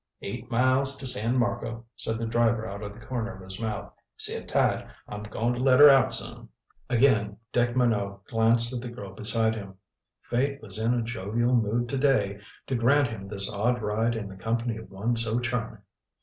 "Eight 0.23 0.49
miles 0.49 0.97
to 0.97 1.05
San 1.05 1.37
Marco," 1.37 1.85
said 1.95 2.17
the 2.17 2.25
driver 2.25 2.67
out 2.67 2.81
of 2.81 2.91
the 2.91 3.05
corner 3.05 3.35
of 3.35 3.43
his 3.43 3.59
mouth. 3.61 3.93
"Sit 4.17 4.47
tight. 4.47 4.87
I'm 5.07 5.21
going 5.21 5.53
to 5.53 5.59
let 5.59 5.79
her 5.79 5.89
out 5.91 6.15
some." 6.15 6.49
Again 6.89 7.37
Dick 7.51 7.75
Minot 7.77 8.25
glanced 8.25 8.73
at 8.73 8.81
the 8.81 8.89
girl 8.89 9.13
beside 9.13 9.53
him. 9.53 9.75
Fate 10.27 10.59
was 10.59 10.79
in 10.79 10.95
a 10.95 11.03
jovial 11.03 11.53
mood 11.55 11.87
to 11.89 11.99
day 11.99 12.39
to 12.65 12.73
grant 12.73 13.09
him 13.09 13.25
this 13.25 13.47
odd 13.47 13.79
ride 13.79 14.15
in 14.15 14.27
the 14.27 14.35
company 14.35 14.75
of 14.77 14.89
one 14.89 15.15
so 15.15 15.39
charming! 15.39 15.83